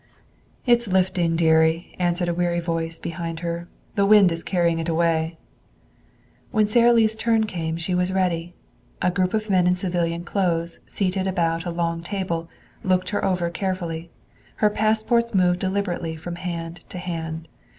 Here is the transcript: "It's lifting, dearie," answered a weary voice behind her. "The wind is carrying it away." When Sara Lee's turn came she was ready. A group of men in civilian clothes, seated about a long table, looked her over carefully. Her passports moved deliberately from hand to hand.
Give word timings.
"It's 0.65 0.87
lifting, 0.87 1.35
dearie," 1.35 1.93
answered 1.99 2.27
a 2.27 2.33
weary 2.33 2.59
voice 2.59 2.97
behind 2.97 3.41
her. 3.41 3.67
"The 3.93 4.03
wind 4.03 4.31
is 4.31 4.41
carrying 4.43 4.79
it 4.79 4.89
away." 4.89 5.37
When 6.49 6.65
Sara 6.65 6.91
Lee's 6.91 7.15
turn 7.15 7.45
came 7.45 7.77
she 7.77 7.93
was 7.93 8.11
ready. 8.11 8.55
A 8.99 9.11
group 9.11 9.35
of 9.35 9.47
men 9.47 9.67
in 9.67 9.75
civilian 9.75 10.23
clothes, 10.23 10.79
seated 10.87 11.27
about 11.27 11.65
a 11.65 11.69
long 11.69 12.01
table, 12.01 12.49
looked 12.83 13.09
her 13.09 13.23
over 13.23 13.51
carefully. 13.51 14.09
Her 14.55 14.71
passports 14.71 15.35
moved 15.35 15.59
deliberately 15.59 16.15
from 16.15 16.37
hand 16.37 16.77
to 16.89 16.97
hand. 16.97 17.47